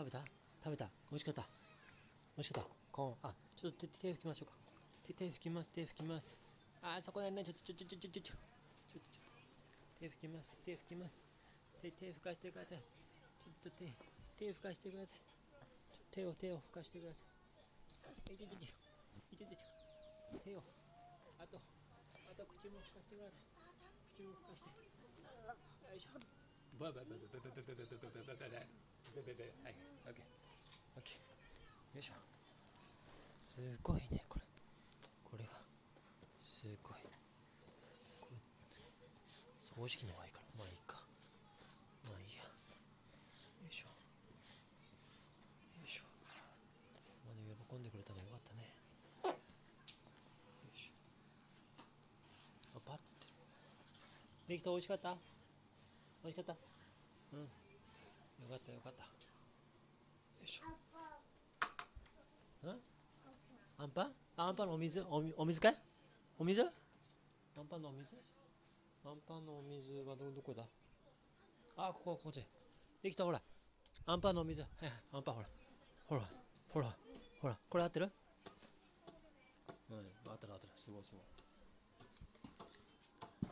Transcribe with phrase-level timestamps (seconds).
[0.00, 0.24] 食べた？
[0.64, 0.88] 食べた？
[1.12, 1.42] 美味しかった？
[1.42, 2.70] 美味しかった？
[2.90, 3.28] コーン。
[3.28, 4.56] あちょっと手手拭きましょうか。
[5.04, 6.40] 手手拭きます手拭きます。
[6.80, 7.44] あそこだね。
[7.44, 8.36] ちょちょちょちょちょちょちょちょ
[10.00, 10.56] 手拭きます。
[10.64, 11.26] 手拭きます。
[11.82, 12.78] 手手拭かしてください。
[12.80, 13.92] ちょっと手
[14.40, 15.20] 手拭かしてください。
[16.10, 18.32] 手を手を拭かしてください。
[18.32, 19.68] いててていててて。
[20.40, 20.64] 手を
[21.36, 23.44] あとあと口も拭かしてください。
[24.16, 24.72] 口も拭かして。
[24.72, 26.16] よいしょ。
[26.80, 28.09] バイバイバイバイバイバイバイバイ。
[29.10, 29.74] バイバイバイバイバイバイバイはい。
[30.06, 30.30] オッケー
[30.94, 31.18] オッケー
[31.94, 32.14] よいしょ。
[33.42, 34.46] すごいねこれ。
[35.24, 35.50] これは。
[36.38, 37.02] すごい。
[38.22, 38.38] これ
[39.58, 40.46] 掃除機の方がいいから。
[40.58, 41.02] まあいいか。
[42.06, 42.44] まあいいや。
[42.46, 42.50] よ
[43.66, 43.90] いしょ。
[43.90, 43.94] よ
[45.82, 46.04] いしょ。
[47.26, 48.62] まあ喜んでくれたのよかったね。
[49.26, 49.34] よ
[50.70, 52.78] いしょ。
[52.78, 53.26] あバッつって。
[53.26, 53.34] る
[54.54, 55.18] できた美味しかった？
[56.22, 56.79] 美味しかった？
[58.80, 59.04] よかった。
[59.04, 59.08] よ
[60.42, 60.68] いしょ。
[62.66, 62.70] ん？
[63.76, 64.12] アンパン？
[64.38, 65.04] アンパンのお水？
[65.10, 65.76] おみお水かい？
[66.38, 66.62] お水？
[66.62, 66.66] ア
[67.60, 68.16] ンパンのお水？
[69.04, 70.64] アンパンのお水はどどこだ？
[71.76, 72.42] あこここっち。
[73.02, 73.42] できたほら。
[74.06, 74.62] アンパンのお水。
[74.62, 74.92] はいはい。
[75.12, 75.48] アンパンほら。
[76.06, 76.22] ほら
[76.70, 76.86] ほら
[77.42, 77.58] ほら。
[77.68, 78.10] これ合ってる？
[79.90, 79.96] うん。
[80.26, 80.72] 合ってる合ってる。
[80.82, 81.39] すごいすごい。